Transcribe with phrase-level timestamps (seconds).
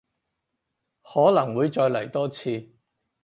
[1.03, 2.69] 可能會再嚟多次